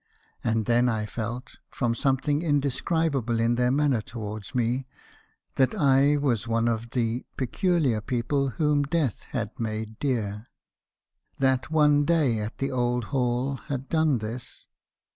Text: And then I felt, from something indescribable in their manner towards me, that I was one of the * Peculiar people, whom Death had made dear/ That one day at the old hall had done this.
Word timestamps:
And 0.43 0.65
then 0.65 0.89
I 0.89 1.05
felt, 1.05 1.57
from 1.69 1.93
something 1.93 2.41
indescribable 2.41 3.39
in 3.39 3.53
their 3.53 3.69
manner 3.69 4.01
towards 4.01 4.55
me, 4.55 4.87
that 5.57 5.75
I 5.75 6.17
was 6.17 6.47
one 6.47 6.67
of 6.67 6.89
the 6.89 7.23
* 7.31 7.37
Peculiar 7.37 8.01
people, 8.01 8.49
whom 8.49 8.81
Death 8.81 9.21
had 9.29 9.51
made 9.59 9.99
dear/ 9.99 10.47
That 11.37 11.69
one 11.69 12.03
day 12.05 12.39
at 12.39 12.57
the 12.57 12.71
old 12.71 13.03
hall 13.13 13.57
had 13.67 13.89
done 13.89 14.17
this. 14.17 14.67